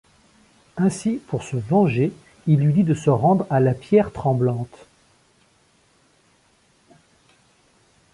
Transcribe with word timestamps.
Ainsi, 0.77 1.21
pour 1.27 1.43
se 1.43 1.57
venger, 1.57 2.11
il 2.47 2.59
lui 2.59 2.73
dit 2.73 2.83
de 2.83 2.95
se 2.95 3.11
rendre 3.11 3.45
à 3.51 3.59
la 3.59 3.75
pierre 3.75 4.11
tremblante. 4.11 4.87